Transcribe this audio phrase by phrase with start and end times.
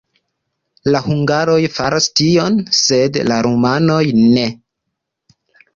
[0.95, 4.51] La hungaroj faris tion, sed la rumanoj ne.